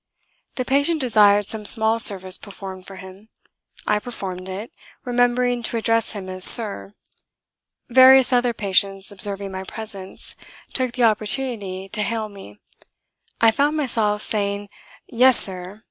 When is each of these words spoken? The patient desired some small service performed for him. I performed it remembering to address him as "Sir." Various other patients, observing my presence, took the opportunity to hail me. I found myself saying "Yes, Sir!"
The 0.55 0.65
patient 0.65 0.99
desired 0.99 1.47
some 1.47 1.63
small 1.63 1.99
service 1.99 2.35
performed 2.35 2.87
for 2.87 2.95
him. 2.95 3.29
I 3.85 3.99
performed 3.99 4.49
it 4.49 4.71
remembering 5.05 5.61
to 5.61 5.77
address 5.77 6.13
him 6.13 6.27
as 6.27 6.43
"Sir." 6.43 6.95
Various 7.87 8.33
other 8.33 8.51
patients, 8.51 9.11
observing 9.11 9.51
my 9.51 9.63
presence, 9.63 10.35
took 10.73 10.93
the 10.93 11.03
opportunity 11.03 11.87
to 11.89 12.01
hail 12.01 12.29
me. 12.29 12.57
I 13.41 13.51
found 13.51 13.77
myself 13.77 14.23
saying 14.23 14.69
"Yes, 15.05 15.39
Sir!" 15.39 15.79